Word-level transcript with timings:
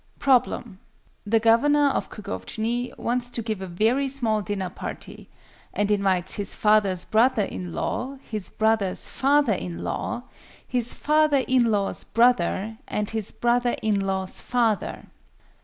Problem. 0.17 0.79
"The 1.27 1.39
Governor 1.39 1.89
of 1.89 2.09
Kgovjni 2.09 2.97
wants 2.97 3.29
to 3.29 3.43
give 3.43 3.61
a 3.61 3.67
very 3.67 4.07
small 4.07 4.41
dinner 4.41 4.71
party, 4.71 5.29
and 5.75 5.91
invites 5.91 6.33
his 6.37 6.55
father's 6.55 7.05
brother 7.05 7.43
in 7.43 7.71
law, 7.73 8.17
his 8.23 8.49
brother's 8.49 9.07
father 9.07 9.53
in 9.53 9.83
law, 9.83 10.23
his 10.67 10.91
father 10.95 11.43
in 11.47 11.65
law's 11.69 12.03
brother, 12.03 12.79
and 12.87 13.11
his 13.11 13.31
brother 13.31 13.75
in 13.83 13.99
law's 13.99 14.41
father. 14.41 15.05